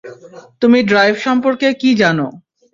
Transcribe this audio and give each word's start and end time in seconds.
তুমি 0.61 0.79
ড্রাইভ 0.89 1.15
সম্পর্কে 1.17 1.67
কি 1.81 1.89
জানো। 2.01 2.27